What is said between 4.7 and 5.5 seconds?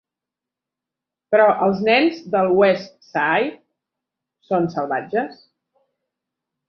salvatges.